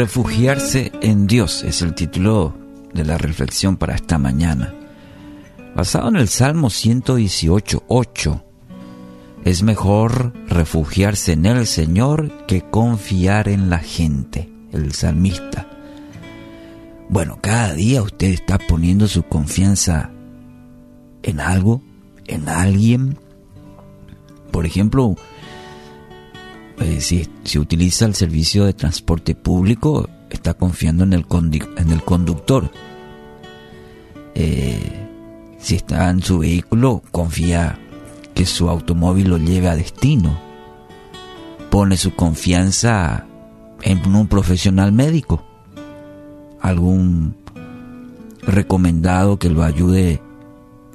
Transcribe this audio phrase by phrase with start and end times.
[0.00, 2.54] Refugiarse en Dios es el título
[2.94, 4.72] de la reflexión para esta mañana.
[5.76, 8.44] Basado en el Salmo 118, 8.
[9.44, 15.68] Es mejor refugiarse en el Señor que confiar en la gente, el salmista.
[17.10, 20.10] Bueno, cada día usted está poniendo su confianza
[21.22, 21.82] en algo,
[22.26, 23.18] en alguien.
[24.50, 25.14] Por ejemplo,
[26.80, 31.26] eh, si, utiliza el servicio de transporte público, está confiando en el,
[31.76, 32.70] en el conductor.
[34.34, 35.06] Eh,
[35.58, 37.78] si está en su vehículo, confía
[38.34, 40.38] que su automóvil lo lleve a destino.
[41.70, 43.26] Pone su confianza
[43.82, 45.44] en un profesional médico,
[46.60, 47.36] algún
[48.42, 50.22] recomendado que lo ayude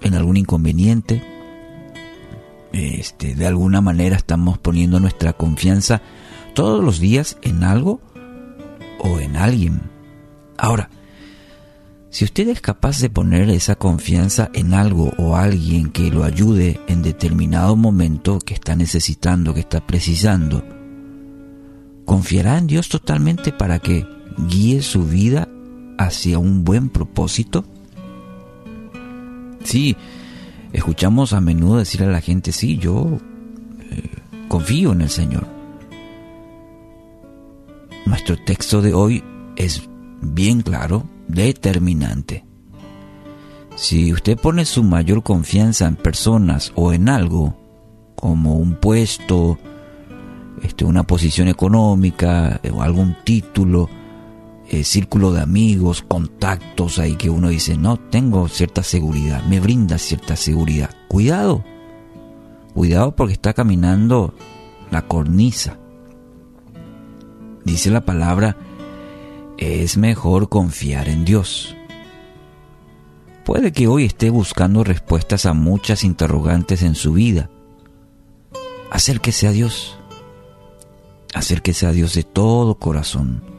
[0.00, 1.33] en algún inconveniente
[2.74, 6.02] este, de alguna manera estamos poniendo nuestra confianza
[6.54, 8.00] todos los días en algo
[8.98, 9.82] o en alguien.
[10.58, 10.90] Ahora,
[12.10, 16.80] si usted es capaz de poner esa confianza en algo o alguien que lo ayude
[16.88, 20.64] en determinado momento que está necesitando, que está precisando,
[22.04, 24.06] ¿confiará en Dios totalmente para que
[24.48, 25.48] guíe su vida
[25.98, 27.64] hacia un buen propósito?
[29.62, 29.96] Sí,
[30.74, 33.18] escuchamos a menudo decir a la gente, sí, yo
[33.90, 34.10] eh,
[34.48, 35.46] confío en el Señor.
[38.04, 39.24] Nuestro texto de hoy
[39.56, 39.88] es
[40.20, 42.44] bien claro, determinante.
[43.76, 47.56] Si usted pone su mayor confianza en personas o en algo,
[48.16, 49.58] como un puesto,
[50.62, 53.88] este, una posición económica o algún título,
[54.68, 59.98] eh, círculo de amigos, contactos ahí que uno dice, no, tengo cierta seguridad, me brinda
[59.98, 60.90] cierta seguridad.
[61.08, 61.62] Cuidado,
[62.72, 64.34] cuidado porque está caminando
[64.90, 65.78] la cornisa.
[67.64, 68.56] Dice la palabra,
[69.58, 71.76] es mejor confiar en Dios.
[73.44, 77.50] Puede que hoy esté buscando respuestas a muchas interrogantes en su vida.
[78.90, 79.98] Acérquese a Dios.
[81.34, 83.53] Acérquese a Dios de todo corazón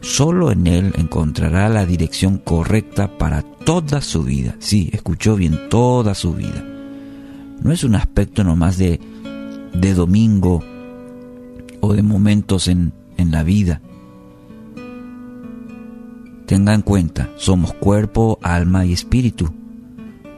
[0.00, 4.56] Solo en Él encontrará la dirección correcta para toda su vida.
[4.58, 6.64] Sí, escuchó bien, toda su vida.
[7.62, 8.98] No es un aspecto nomás de,
[9.74, 10.64] de domingo
[11.80, 13.82] o de momentos en, en la vida.
[16.46, 19.52] Tenga en cuenta, somos cuerpo, alma y espíritu.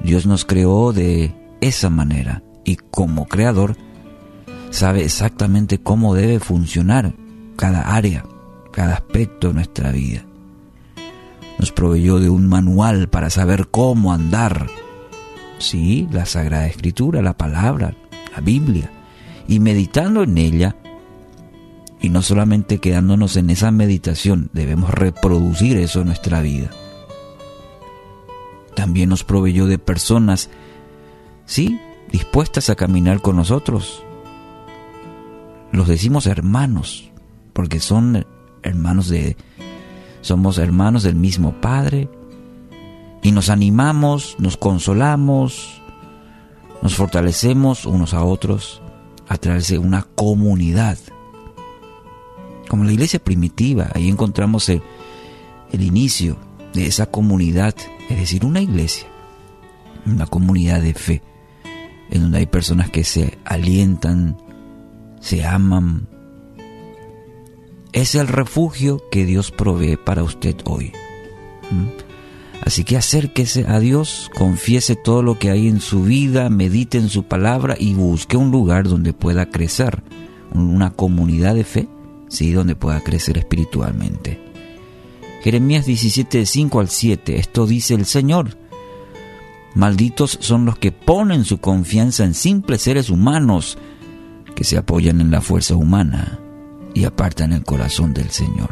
[0.02, 3.76] Dios nos creó de esa manera y como creador
[4.70, 7.14] sabe exactamente cómo debe funcionar
[7.56, 8.24] cada área
[8.72, 10.24] cada aspecto de nuestra vida.
[11.58, 14.66] Nos proveyó de un manual para saber cómo andar.
[15.58, 17.94] Sí, la Sagrada Escritura, la palabra,
[18.34, 18.90] la Biblia.
[19.46, 20.76] Y meditando en ella,
[22.00, 26.70] y no solamente quedándonos en esa meditación, debemos reproducir eso en nuestra vida.
[28.74, 30.50] También nos proveyó de personas,
[31.46, 31.78] sí,
[32.10, 34.02] dispuestas a caminar con nosotros.
[35.70, 37.10] Los decimos hermanos,
[37.52, 38.26] porque son
[38.62, 39.36] hermanos de
[40.20, 42.08] somos hermanos del mismo Padre
[43.22, 45.80] y nos animamos, nos consolamos,
[46.80, 48.82] nos fortalecemos unos a otros
[49.28, 50.98] a través de una comunidad.
[52.68, 54.82] Como la iglesia primitiva, ahí encontramos el,
[55.72, 56.36] el inicio
[56.72, 57.74] de esa comunidad,
[58.08, 59.06] es decir, una iglesia,
[60.06, 61.22] una comunidad de fe,
[62.10, 64.36] en donde hay personas que se alientan,
[65.20, 66.08] se aman,
[67.92, 70.92] es el refugio que Dios provee para usted hoy.
[71.70, 71.88] ¿Mm?
[72.64, 77.08] Así que acérquese a Dios, confiese todo lo que hay en su vida, medite en
[77.08, 80.02] su palabra y busque un lugar donde pueda crecer,
[80.52, 81.88] una comunidad de fe,
[82.28, 84.40] sí, donde pueda crecer espiritualmente.
[85.42, 88.56] Jeremías 17, 5 al 7, esto dice el Señor.
[89.74, 93.76] Malditos son los que ponen su confianza en simples seres humanos
[94.54, 96.41] que se apoyan en la fuerza humana
[96.94, 98.70] y apartan el corazón del Señor.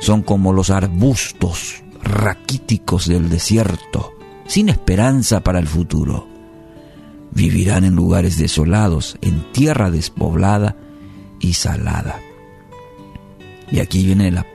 [0.00, 4.14] Son como los arbustos raquíticos del desierto,
[4.46, 6.28] sin esperanza para el futuro.
[7.32, 10.76] Vivirán en lugares desolados, en tierra despoblada
[11.40, 12.20] y salada.
[13.70, 14.46] Y aquí viene la,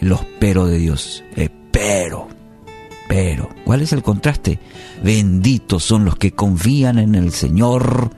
[0.00, 1.24] el pero de Dios.
[1.70, 2.28] pero,
[3.08, 3.48] pero.
[3.64, 4.58] ¿Cuál es el contraste?
[5.02, 8.10] Benditos son los que confían en el Señor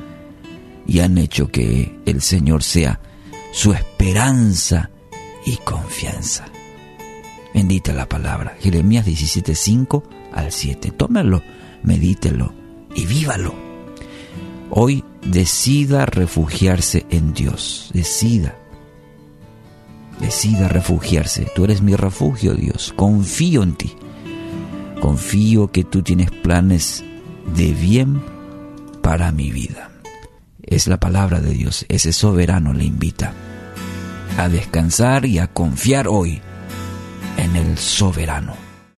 [0.93, 3.01] y han hecho que el Señor sea
[3.51, 4.91] su esperanza
[5.47, 6.45] y confianza.
[7.55, 8.59] Bendita la palabra.
[8.61, 10.05] Jeremías 17, 5
[10.35, 10.91] al 7.
[10.91, 11.43] Tómelo,
[11.83, 12.53] medítelo
[12.95, 13.55] y vívalo.
[14.69, 17.91] Hoy decida refugiarse en Dios.
[17.95, 18.59] Decida.
[20.21, 21.51] decida refugiarse.
[21.55, 22.93] Tú eres mi refugio, Dios.
[22.95, 23.95] Confío en ti.
[25.01, 27.03] Confío que tú tienes planes
[27.57, 28.23] de bien
[29.01, 29.92] para mi vida.
[30.73, 31.85] Es la palabra de Dios.
[31.91, 33.35] Ese soberano le invita
[34.39, 36.41] a descansar y a confiar hoy
[37.37, 38.72] en el soberano.